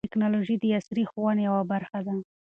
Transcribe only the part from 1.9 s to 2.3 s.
ده.